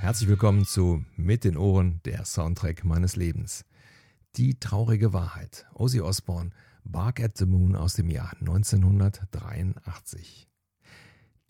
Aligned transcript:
Herzlich 0.00 0.30
willkommen 0.30 0.64
zu 0.64 1.04
Mit 1.16 1.44
den 1.44 1.58
Ohren, 1.58 2.00
der 2.06 2.24
Soundtrack 2.24 2.86
meines 2.86 3.16
Lebens. 3.16 3.66
Die 4.36 4.58
traurige 4.58 5.12
Wahrheit. 5.12 5.66
Ozzy 5.74 6.00
Osbourne, 6.00 6.52
Bark 6.84 7.20
at 7.20 7.36
the 7.36 7.44
Moon 7.44 7.76
aus 7.76 7.96
dem 7.96 8.08
Jahr 8.08 8.32
1983. 8.40 10.48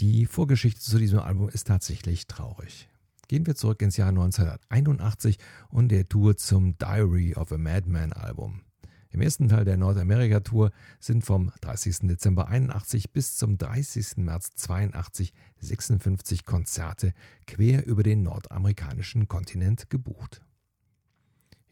Die 0.00 0.26
Vorgeschichte 0.26 0.80
zu 0.80 0.98
diesem 0.98 1.20
Album 1.20 1.48
ist 1.48 1.68
tatsächlich 1.68 2.26
traurig. 2.26 2.88
Gehen 3.28 3.46
wir 3.46 3.54
zurück 3.54 3.82
ins 3.82 3.96
Jahr 3.96 4.08
1981 4.08 5.38
und 5.68 5.92
der 5.92 6.08
Tour 6.08 6.36
zum 6.36 6.76
Diary 6.76 7.36
of 7.36 7.52
a 7.52 7.56
Madman 7.56 8.12
Album. 8.12 8.62
Im 9.12 9.20
ersten 9.20 9.48
Teil 9.48 9.64
der 9.64 9.76
Nordamerika-Tour 9.76 10.70
sind 11.00 11.24
vom 11.24 11.50
30. 11.62 12.08
Dezember 12.08 12.48
81 12.48 13.12
bis 13.12 13.36
zum 13.36 13.58
30. 13.58 14.18
März 14.18 14.54
82 14.54 15.32
56 15.58 16.44
Konzerte 16.44 17.12
quer 17.46 17.86
über 17.86 18.04
den 18.04 18.22
nordamerikanischen 18.22 19.26
Kontinent 19.26 19.90
gebucht. 19.90 20.42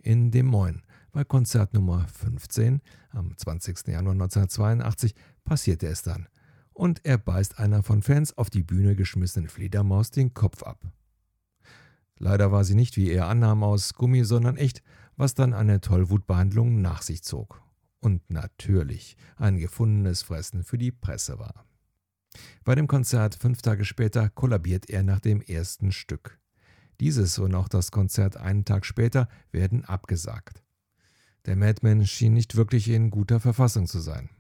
In 0.02 0.32
Des 0.32 0.42
Moines 0.42 0.82
bei 1.12 1.22
Konzert 1.22 1.74
Nummer 1.74 2.06
15 2.08 2.80
am 3.10 3.36
20. 3.36 3.86
Januar 3.86 4.14
1982 4.14 5.14
passierte 5.44 5.86
es 5.86 6.02
dann 6.02 6.28
und 6.72 7.04
er 7.04 7.18
beißt 7.18 7.58
einer 7.60 7.84
von 7.84 8.02
Fans 8.02 8.36
auf 8.36 8.50
die 8.50 8.62
Bühne 8.62 8.96
geschmissenen 8.96 9.48
Fledermaus 9.48 10.10
den 10.10 10.34
Kopf 10.34 10.64
ab. 10.64 10.80
Leider 12.18 12.50
war 12.50 12.64
sie 12.64 12.74
nicht, 12.74 12.96
wie 12.96 13.10
er 13.10 13.28
annahm, 13.28 13.62
aus 13.62 13.94
Gummi, 13.94 14.24
sondern 14.24 14.56
echt 14.56 14.82
was 15.18 15.34
dann 15.34 15.52
eine 15.52 15.82
Tollwutbehandlung 15.82 16.80
nach 16.80 17.02
sich 17.02 17.22
zog. 17.22 17.60
Und 18.00 18.30
natürlich 18.30 19.16
ein 19.36 19.58
gefundenes 19.58 20.22
Fressen 20.22 20.62
für 20.62 20.78
die 20.78 20.92
Presse 20.92 21.38
war. 21.38 21.66
Bei 22.64 22.74
dem 22.76 22.86
Konzert 22.86 23.34
fünf 23.34 23.60
Tage 23.60 23.84
später 23.84 24.30
kollabiert 24.30 24.88
er 24.88 25.02
nach 25.02 25.20
dem 25.20 25.42
ersten 25.42 25.90
Stück. 25.90 26.38
Dieses 27.00 27.38
und 27.38 27.54
auch 27.54 27.68
das 27.68 27.90
Konzert 27.90 28.36
einen 28.36 28.64
Tag 28.64 28.86
später 28.86 29.28
werden 29.50 29.84
abgesagt. 29.84 30.62
Der 31.46 31.56
Madman 31.56 32.06
schien 32.06 32.34
nicht 32.34 32.56
wirklich 32.56 32.88
in 32.88 33.10
guter 33.10 33.40
Verfassung 33.40 33.86
zu 33.86 34.00
sein. 34.00 34.30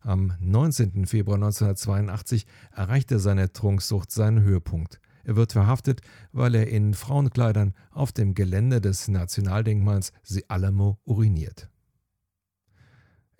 Am 0.00 0.32
19. 0.40 1.06
Februar 1.06 1.36
1982 1.36 2.46
erreichte 2.72 3.18
seine 3.18 3.52
Trunksucht 3.52 4.10
seinen 4.10 4.42
Höhepunkt. 4.42 5.00
Er 5.24 5.36
wird 5.36 5.52
verhaftet, 5.52 6.00
weil 6.32 6.54
er 6.54 6.68
in 6.68 6.94
Frauenkleidern 6.94 7.74
auf 7.90 8.12
dem 8.12 8.34
Gelände 8.34 8.80
des 8.80 9.08
Nationaldenkmals 9.08 10.12
Se 10.22 10.42
Alamo 10.48 10.98
uriniert. 11.04 11.68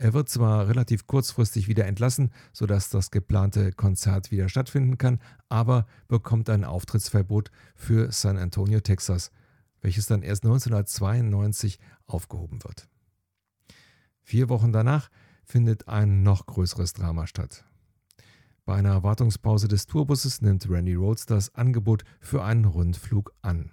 Er 0.00 0.12
wird 0.12 0.28
zwar 0.28 0.68
relativ 0.68 1.08
kurzfristig 1.08 1.66
wieder 1.66 1.86
entlassen, 1.86 2.30
sodass 2.52 2.88
das 2.88 3.10
geplante 3.10 3.72
Konzert 3.72 4.30
wieder 4.30 4.48
stattfinden 4.48 4.96
kann, 4.96 5.18
aber 5.48 5.86
bekommt 6.06 6.48
ein 6.50 6.64
Auftrittsverbot 6.64 7.50
für 7.74 8.12
San 8.12 8.38
Antonio, 8.38 8.78
Texas, 8.78 9.32
welches 9.80 10.06
dann 10.06 10.22
erst 10.22 10.44
1992 10.44 11.80
aufgehoben 12.06 12.62
wird. 12.62 12.88
Vier 14.22 14.48
Wochen 14.48 14.72
danach 14.72 15.10
findet 15.42 15.88
ein 15.88 16.22
noch 16.22 16.46
größeres 16.46 16.92
Drama 16.92 17.26
statt. 17.26 17.64
Bei 18.68 18.74
einer 18.74 19.02
Wartungspause 19.02 19.66
des 19.66 19.86
Tourbusses 19.86 20.42
nimmt 20.42 20.68
Randy 20.68 20.94
Rhodes 20.94 21.24
das 21.24 21.54
Angebot 21.54 22.04
für 22.20 22.44
einen 22.44 22.66
Rundflug 22.66 23.32
an. 23.40 23.70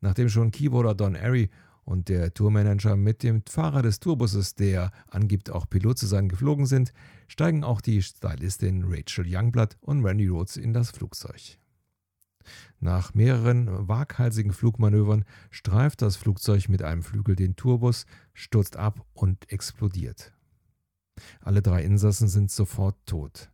Nachdem 0.00 0.28
schon 0.28 0.52
Keyboarder 0.52 0.94
Don 0.94 1.16
Airy 1.16 1.50
und 1.82 2.08
der 2.08 2.32
Tourmanager 2.32 2.94
mit 2.94 3.24
dem 3.24 3.42
Fahrer 3.44 3.82
des 3.82 3.98
Tourbusses, 3.98 4.54
der 4.54 4.92
angibt 5.10 5.50
auch 5.50 5.68
Pilot 5.68 5.98
zu 5.98 6.06
sein, 6.06 6.28
geflogen 6.28 6.66
sind, 6.66 6.92
steigen 7.26 7.64
auch 7.64 7.80
die 7.80 8.00
Stylistin 8.00 8.84
Rachel 8.86 9.24
Youngblood 9.26 9.76
und 9.80 10.04
Randy 10.04 10.28
Rhodes 10.28 10.56
in 10.56 10.72
das 10.72 10.92
Flugzeug. 10.92 11.58
Nach 12.78 13.14
mehreren 13.14 13.88
waghalsigen 13.88 14.52
Flugmanövern 14.52 15.24
streift 15.50 16.00
das 16.00 16.14
Flugzeug 16.14 16.68
mit 16.68 16.84
einem 16.84 17.02
Flügel 17.02 17.34
den 17.34 17.56
Tourbus, 17.56 18.06
stürzt 18.34 18.76
ab 18.76 19.04
und 19.14 19.50
explodiert. 19.50 20.32
Alle 21.40 21.60
drei 21.60 21.82
Insassen 21.82 22.28
sind 22.28 22.52
sofort 22.52 22.94
tot. 23.04 23.48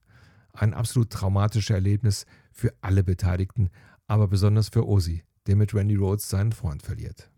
Ein 0.58 0.74
absolut 0.74 1.10
traumatisches 1.10 1.70
Erlebnis 1.70 2.26
für 2.50 2.74
alle 2.80 3.04
Beteiligten, 3.04 3.70
aber 4.08 4.26
besonders 4.26 4.70
für 4.70 4.88
Ozzy, 4.88 5.22
der 5.46 5.54
mit 5.54 5.72
Randy 5.72 5.94
Rhodes 5.94 6.28
seinen 6.28 6.50
Freund 6.50 6.82
verliert. 6.82 7.30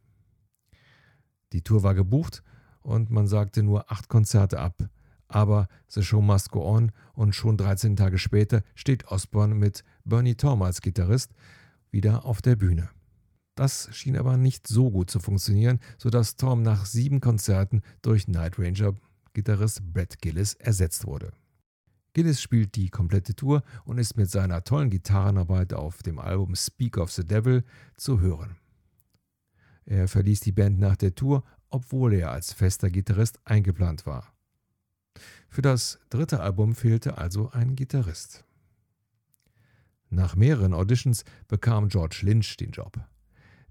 Die 1.53 1.61
Tour 1.61 1.83
war 1.83 1.95
gebucht 1.95 2.43
und 2.81 3.11
man 3.11 3.27
sagte 3.27 3.63
nur 3.63 3.93
acht 3.93 4.09
Konzerte 4.09 4.59
ab. 4.59 4.89
Aber 5.29 5.69
The 5.89 6.03
Show 6.03 6.23
Must 6.23 6.51
Go 6.51 6.65
On 6.65 6.93
und 7.13 7.35
schon 7.35 7.59
13 7.59 7.95
Tage 7.95 8.17
später 8.17 8.63
steht 8.75 9.09
Osborne 9.09 9.55
mit 9.55 9.85
Bernie 10.05 10.35
Torm 10.35 10.63
als 10.63 10.81
Gitarrist 10.81 11.33
wieder 11.91 12.25
auf 12.25 12.41
der 12.41 12.57
Bühne. 12.57 12.89
Das 13.55 13.95
schien 13.95 14.17
aber 14.17 14.39
nicht 14.39 14.67
so 14.67 14.91
gut 14.91 15.11
zu 15.11 15.21
funktionieren, 15.21 15.79
sodass 15.99 16.37
Tom 16.37 16.63
nach 16.63 16.87
sieben 16.87 17.21
Konzerten 17.21 17.83
durch 18.01 18.29
Night 18.29 18.59
Ranger 18.59 18.95
Gitarrist 19.35 19.83
Brett 19.93 20.23
Gillis 20.23 20.55
ersetzt 20.55 21.07
wurde. 21.07 21.33
Gillis 22.13 22.43
spielt 22.43 22.75
die 22.75 22.89
komplette 22.89 23.35
Tour 23.35 23.63
und 23.85 23.99
ist 23.99 24.17
mit 24.17 24.31
seiner 24.31 24.65
tollen 24.65 24.91
Gitarrenarbeit 24.91 25.73
auf 25.73 26.03
dem 26.03 26.19
Album 26.19 26.57
Speak 26.57 26.97
of 26.97 27.13
the 27.13 27.25
Devil 27.25 27.65
zu 27.97 28.21
hören. 28.21 28.57
Er 29.85 30.09
verließ 30.09 30.41
die 30.41 30.53
Band 30.53 30.79
nach 30.79 30.97
der 30.97 31.15
Tour, 31.15 31.45
obwohl 31.69 32.15
er 32.15 32.33
als 32.33 32.53
fester 32.53 32.91
Gitarrist 32.91 33.39
eingeplant 33.45 34.07
war. 34.07 34.33
Für 35.49 35.63
das 35.63 35.99
dritte 36.11 36.41
Album 36.41 36.75
fehlte 36.75 37.19
also 37.19 37.51
ein 37.51 37.77
Gitarrist. 37.77 38.45
Nach 40.09 40.35
mehreren 40.35 40.75
Auditions 40.75 41.25
bekam 41.47 41.89
George 41.89 42.21
Lynch 42.23 42.57
den 42.57 42.73
Job. 42.73 42.99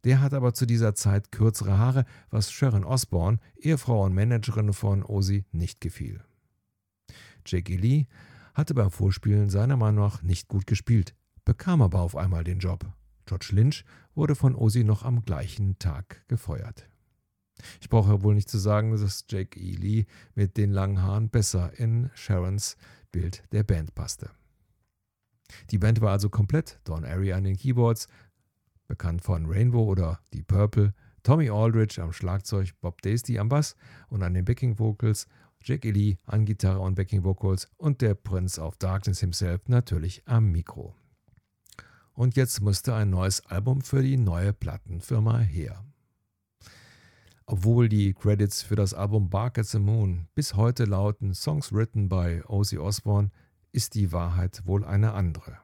Der 0.06 0.22
hat 0.22 0.34
aber 0.34 0.54
zu 0.54 0.66
dieser 0.66 0.96
Zeit 0.96 1.34
kürzere 1.34 1.78
Haare, 1.78 2.06
was 2.30 2.52
Sharon 2.52 2.86
Osbourne, 2.86 3.40
Ehefrau 3.58 4.06
und 4.06 4.14
Managerin 4.14 4.72
von 4.72 5.04
Ozzy, 5.04 5.46
nicht 5.52 5.82
gefiel. 5.82 6.24
Jackie 7.46 7.78
Lee 7.78 8.08
hatte 8.60 8.74
beim 8.74 8.92
Vorspielen 8.92 9.50
seiner 9.50 9.78
Meinung 9.78 10.04
nach 10.04 10.22
nicht 10.22 10.48
gut 10.48 10.68
gespielt, 10.68 11.16
bekam 11.46 11.82
aber 11.82 12.02
auf 12.02 12.16
einmal 12.16 12.44
den 12.44 12.60
Job. 12.60 12.86
George 13.26 13.50
Lynch 13.52 13.86
wurde 14.16 14.36
von 14.36 14.56
Ozzy 14.56 14.84
noch 14.84 15.04
am 15.04 15.24
gleichen 15.24 15.80
Tag 15.80 16.28
gefeuert. 16.28 16.90
Ich 17.82 17.90
brauche 17.90 18.22
wohl 18.24 18.36
nicht 18.36 18.50
zu 18.50 18.58
sagen, 18.58 18.92
dass 18.92 19.26
Jake 19.30 19.60
E. 19.60 19.76
Lee 19.76 20.06
mit 20.36 20.58
den 20.58 20.72
langen 20.72 21.02
Haaren 21.02 21.30
besser 21.30 21.78
in 21.78 22.10
Sharons 22.14 22.78
Bild 23.12 23.44
der 23.52 23.64
Band 23.64 23.96
passte. 23.96 24.30
Die 25.72 25.78
Band 25.78 26.02
war 26.02 26.12
also 26.12 26.30
komplett, 26.30 26.80
Don 26.84 27.04
Airy 27.04 27.34
an 27.34 27.44
den 27.44 27.58
Keyboards, 27.58 28.08
bekannt 28.88 29.24
von 29.24 29.46
Rainbow 29.46 29.84
oder 29.84 30.20
Deep 30.34 30.48
Purple, 30.48 30.94
Tommy 31.24 31.50
Aldridge 31.50 32.02
am 32.02 32.14
Schlagzeug, 32.14 32.74
Bob 32.82 33.02
Daisley 33.02 33.40
am 33.40 33.50
Bass 33.50 33.76
und 34.10 34.24
an 34.24 34.34
den 34.34 34.46
Backing 34.46 34.80
Vocals 34.80 35.28
Jack 35.64 35.84
Lee 35.84 36.18
an 36.26 36.46
Gitarre 36.46 36.80
und 36.80 36.96
Backing 36.96 37.24
Vocals 37.24 37.70
und 37.78 38.02
der 38.02 38.16
Prince 38.16 38.62
of 38.62 38.78
Darkness 38.78 39.20
himself 39.20 39.68
natürlich 39.68 40.24
am 40.26 40.52
Mikro. 40.52 40.96
Und 42.14 42.36
jetzt 42.36 42.62
musste 42.62 42.96
ein 42.96 43.10
neues 43.10 43.46
Album 43.46 43.82
für 43.82 44.02
die 44.02 44.18
neue 44.18 44.54
Plattenfirma 44.54 45.40
her. 45.40 45.84
Obwohl 47.46 47.90
die 47.90 48.14
Credits 48.14 48.62
für 48.62 48.76
das 48.76 48.94
Album 48.94 49.30
Bark 49.30 49.58
at 49.58 49.68
the 49.68 49.80
Moon 49.80 50.28
bis 50.34 50.56
heute 50.56 50.86
lauten 50.86 51.34
Songs 51.34 51.74
written 51.74 52.08
by 52.08 52.42
Ozzy 52.48 52.78
Osbourne, 52.78 53.32
ist 53.72 53.96
die 53.96 54.12
Wahrheit 54.12 54.66
wohl 54.66 54.86
eine 54.86 55.14
andere. 55.14 55.58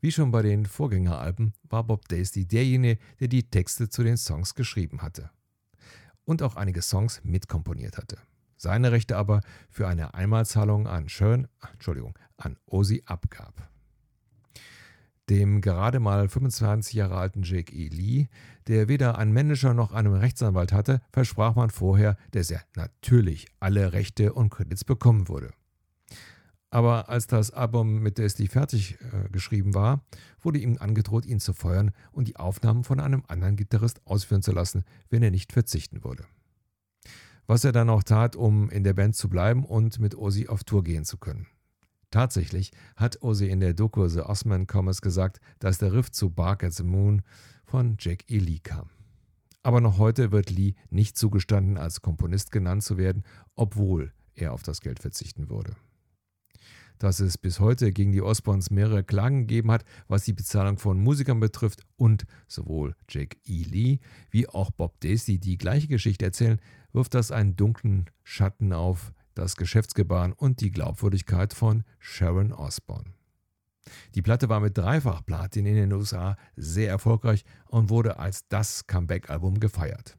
Wie 0.00 0.12
schon 0.12 0.30
bei 0.30 0.42
den 0.42 0.66
Vorgängeralben 0.66 1.54
war 1.62 1.84
Bob 1.84 2.06
Daisley 2.08 2.44
derjenige, 2.44 3.00
der 3.18 3.28
die 3.28 3.48
Texte 3.48 3.88
zu 3.88 4.02
den 4.02 4.18
Songs 4.18 4.54
geschrieben 4.54 5.00
hatte 5.00 5.30
und 6.24 6.42
auch 6.42 6.56
einige 6.56 6.82
Songs 6.82 7.20
mitkomponiert 7.24 7.96
hatte 7.96 8.18
seine 8.64 8.90
Rechte 8.90 9.16
aber 9.16 9.42
für 9.70 9.86
eine 9.86 10.14
Einmalzahlung 10.14 10.88
an 10.88 11.08
Schön, 11.08 11.46
Entschuldigung, 11.72 12.18
an 12.36 12.56
Ozzy 12.66 13.04
abgab. 13.06 13.68
Dem 15.30 15.60
gerade 15.60 16.00
mal 16.00 16.28
25 16.28 16.94
Jahre 16.94 17.16
alten 17.16 17.42
Jake 17.42 17.72
E. 17.72 17.88
Lee, 17.88 18.28
der 18.66 18.88
weder 18.88 19.16
einen 19.18 19.32
Manager 19.32 19.72
noch 19.72 19.92
einen 19.92 20.14
Rechtsanwalt 20.14 20.72
hatte, 20.72 21.00
versprach 21.12 21.54
man 21.54 21.70
vorher, 21.70 22.16
dass 22.32 22.50
er 22.50 22.62
natürlich 22.74 23.46
alle 23.60 23.92
Rechte 23.92 24.32
und 24.32 24.50
Credits 24.50 24.84
bekommen 24.84 25.28
würde. 25.28 25.52
Aber 26.70 27.08
als 27.08 27.26
das 27.26 27.52
Album 27.52 28.00
mit 28.00 28.18
Destiny 28.18 28.48
fertig 28.48 28.98
äh, 29.00 29.28
geschrieben 29.30 29.74
war, 29.74 30.04
wurde 30.40 30.58
ihm 30.58 30.76
angedroht, 30.80 31.24
ihn 31.24 31.38
zu 31.38 31.52
feuern 31.52 31.92
und 32.12 32.28
die 32.28 32.36
Aufnahmen 32.36 32.82
von 32.82 32.98
einem 32.98 33.22
anderen 33.28 33.56
Gitarrist 33.56 34.00
ausführen 34.06 34.42
zu 34.42 34.52
lassen, 34.52 34.84
wenn 35.08 35.22
er 35.22 35.30
nicht 35.30 35.52
verzichten 35.52 36.02
würde 36.02 36.24
was 37.46 37.64
er 37.64 37.72
dann 37.72 37.90
auch 37.90 38.02
tat, 38.02 38.36
um 38.36 38.70
in 38.70 38.84
der 38.84 38.94
Band 38.94 39.16
zu 39.16 39.28
bleiben 39.28 39.64
und 39.64 39.98
mit 39.98 40.14
Ozzy 40.16 40.48
auf 40.48 40.64
Tour 40.64 40.82
gehen 40.82 41.04
zu 41.04 41.18
können. 41.18 41.46
Tatsächlich 42.10 42.70
hat 42.96 43.22
Ozzy 43.22 43.48
in 43.48 43.60
der 43.60 43.74
Doku 43.74 44.06
The 44.06 44.20
Osman 44.20 44.66
Comics 44.66 45.02
gesagt, 45.02 45.40
dass 45.58 45.78
der 45.78 45.92
Riff 45.92 46.10
zu 46.10 46.30
Bark 46.30 46.62
at 46.62 46.72
the 46.72 46.84
Moon 46.84 47.22
von 47.64 47.96
Jack 47.98 48.30
E. 48.30 48.38
Lee 48.38 48.60
kam. 48.60 48.90
Aber 49.62 49.80
noch 49.80 49.98
heute 49.98 50.30
wird 50.30 50.50
Lee 50.50 50.74
nicht 50.90 51.16
zugestanden, 51.16 51.78
als 51.78 52.02
Komponist 52.02 52.52
genannt 52.52 52.84
zu 52.84 52.98
werden, 52.98 53.24
obwohl 53.56 54.12
er 54.34 54.52
auf 54.52 54.62
das 54.62 54.80
Geld 54.80 55.00
verzichten 55.00 55.48
würde. 55.48 55.74
Dass 56.98 57.20
es 57.20 57.38
bis 57.38 57.60
heute 57.60 57.92
gegen 57.92 58.12
die 58.12 58.22
Osborns 58.22 58.70
mehrere 58.70 59.04
Klagen 59.04 59.46
gegeben 59.46 59.70
hat, 59.70 59.84
was 60.08 60.24
die 60.24 60.32
Bezahlung 60.32 60.78
von 60.78 60.98
Musikern 61.02 61.40
betrifft 61.40 61.82
und 61.96 62.24
sowohl 62.46 62.94
Jake 63.08 63.36
E. 63.44 63.64
Lee 63.64 63.98
wie 64.30 64.48
auch 64.48 64.70
Bob 64.70 65.00
Dacey 65.00 65.38
die 65.38 65.58
gleiche 65.58 65.88
Geschichte 65.88 66.24
erzählen, 66.24 66.60
wirft 66.92 67.14
das 67.14 67.30
einen 67.30 67.56
dunklen 67.56 68.10
Schatten 68.22 68.72
auf 68.72 69.12
das 69.34 69.56
Geschäftsgebaren 69.56 70.32
und 70.32 70.60
die 70.60 70.70
Glaubwürdigkeit 70.70 71.52
von 71.54 71.84
Sharon 71.98 72.52
Osbourne. 72.52 73.12
Die 74.14 74.22
Platte 74.22 74.48
war 74.48 74.60
mit 74.60 74.78
dreifach 74.78 75.24
Platin 75.24 75.66
in 75.66 75.74
den 75.74 75.92
USA 75.92 76.36
sehr 76.56 76.88
erfolgreich 76.88 77.44
und 77.66 77.90
wurde 77.90 78.18
als 78.18 78.48
das 78.48 78.86
Comeback-Album 78.86 79.60
gefeiert. 79.60 80.16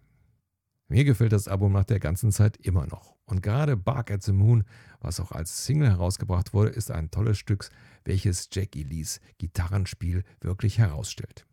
Mir 0.88 1.04
gefällt 1.04 1.32
das 1.32 1.48
Album 1.48 1.72
nach 1.74 1.86
der 1.86 2.00
ganzen 2.00 2.32
Zeit 2.32 2.58
immer 2.58 2.86
noch. 2.86 3.16
Und 3.26 3.42
gerade 3.42 3.76
Bark 3.76 4.12
at 4.12 4.22
the 4.22 4.34
Moon, 4.34 4.64
was 5.00 5.20
auch 5.20 5.32
als 5.32 5.66
Single 5.66 5.90
herausgebracht 5.90 6.54
wurde, 6.54 6.70
ist 6.70 6.92
ein 6.92 7.10
tolles 7.10 7.40
Stück, 7.40 7.70
welches 8.04 8.50
Jackie 8.52 8.84
Lees 8.84 9.20
Gitarrenspiel 9.40 10.24
wirklich 10.42 10.78
herausstellt. 10.78 11.48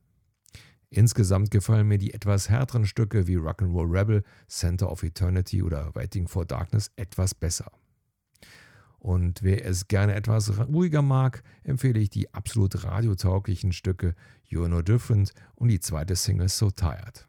Insgesamt 0.91 1.51
gefallen 1.51 1.89
mir 1.89 1.97
die 1.97 2.13
etwas 2.13 2.51
härteren 2.51 2.85
Stücke 2.85 3.27
wie 3.27 3.39
Rock'n'Roll 3.39 3.91
Rebel, 3.91 4.23
Center 4.49 4.91
of 4.93 5.03
Eternity 5.03 5.63
oder 5.63 5.95
Waiting 5.95 6.29
for 6.29 6.45
Darkness 6.45 6.91
etwas 6.97 7.35
besser. 7.35 7.73
Und 8.99 9.43
wer 9.43 9.65
es 9.65 9.89
gerne 9.89 10.15
etwas 10.15 10.59
ruhiger 10.59 11.01
mag, 11.01 11.43
empfehle 11.65 11.99
ich 11.99 12.11
die 12.11 12.33
absolut 12.35 12.85
radiotauglichen 12.85 13.73
Stücke 13.73 14.15
You're 14.51 14.69
No 14.69 14.83
Different 14.83 15.33
und 15.55 15.69
die 15.69 15.81
zweite 15.81 16.15
Single 16.15 16.51
So 16.51 16.71
Tired. 16.71 17.27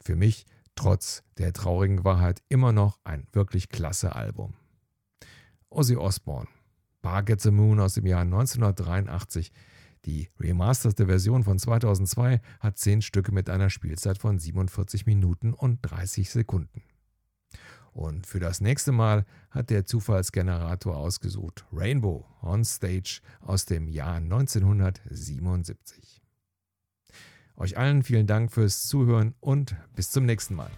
Für 0.00 0.14
mich 0.14 0.46
trotz 0.80 1.22
der 1.36 1.52
traurigen 1.52 2.04
Wahrheit 2.04 2.42
immer 2.48 2.72
noch 2.72 2.98
ein 3.04 3.26
wirklich 3.32 3.68
klasse 3.68 4.16
Album. 4.16 4.54
Ozzy 5.68 5.96
Osbourne, 5.96 6.48
Bark 7.02 7.28
at 7.28 7.42
the 7.42 7.50
Moon 7.50 7.80
aus 7.80 7.92
dem 7.94 8.06
Jahr 8.06 8.22
1983. 8.22 9.52
Die 10.06 10.30
remasterte 10.40 11.04
Version 11.04 11.44
von 11.44 11.58
2002 11.58 12.40
hat 12.60 12.78
10 12.78 13.02
Stücke 13.02 13.30
mit 13.30 13.50
einer 13.50 13.68
Spielzeit 13.68 14.16
von 14.16 14.38
47 14.38 15.04
Minuten 15.04 15.52
und 15.52 15.80
30 15.82 16.30
Sekunden. 16.30 16.82
Und 17.92 18.26
für 18.26 18.40
das 18.40 18.62
nächste 18.62 18.92
Mal 18.92 19.26
hat 19.50 19.68
der 19.68 19.84
Zufallsgenerator 19.84 20.96
ausgesucht 20.96 21.66
Rainbow 21.74 22.24
on 22.40 22.64
Stage 22.64 23.20
aus 23.40 23.66
dem 23.66 23.86
Jahr 23.86 24.14
1977. 24.14 26.22
Euch 27.60 27.76
allen 27.76 28.02
vielen 28.02 28.26
Dank 28.26 28.50
fürs 28.50 28.88
Zuhören 28.88 29.34
und 29.38 29.76
bis 29.94 30.10
zum 30.10 30.24
nächsten 30.24 30.54
Mal. 30.54 30.70